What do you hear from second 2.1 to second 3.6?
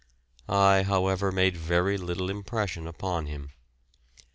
impression upon him.